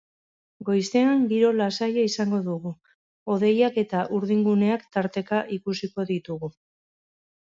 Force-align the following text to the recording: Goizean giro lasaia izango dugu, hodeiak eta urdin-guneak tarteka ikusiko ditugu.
Goizean 0.67 1.25
giro 1.33 1.49
lasaia 1.57 2.05
izango 2.11 2.39
dugu, 2.47 2.71
hodeiak 3.33 3.77
eta 3.81 4.01
urdin-guneak 4.21 4.87
tarteka 4.97 5.43
ikusiko 5.59 6.07
ditugu. 6.13 6.51